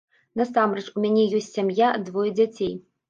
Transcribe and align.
Насамрэч, 0.39 0.85
у 0.95 1.03
мяне 1.03 1.25
ёсць 1.41 1.53
сям'я, 1.59 1.91
двое 2.09 2.29
дзяцей. 2.41 2.75